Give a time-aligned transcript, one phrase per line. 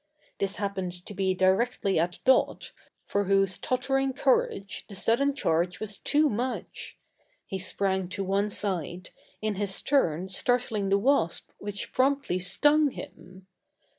[0.39, 2.71] This happened to be directly at Dot,
[3.05, 6.97] for whose tottering courage the sudden charge was too much!
[7.45, 9.11] He sprang to one side,
[9.43, 13.45] in his turn startling the wasp which promptly stung him.